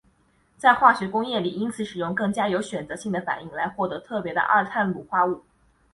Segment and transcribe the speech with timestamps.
[0.57, 5.43] 在化学工业里因此使用更加有选择性的反应来获得特别的二碳卤化物。